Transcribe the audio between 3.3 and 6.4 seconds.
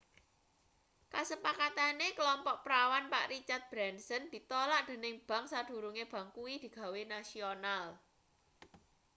richard branson ditolak dening bank sadurunge bank